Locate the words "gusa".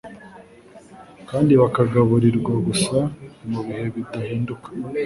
2.67-2.97